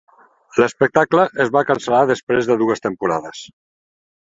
[0.61, 3.47] L'espectacle es va cancel·lar després de dues temporades.